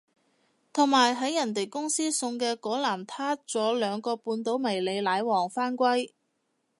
[0.73, 6.09] 同埋喺人哋公司送嘅嗰籃撻咗兩個半島迷你奶黃返歸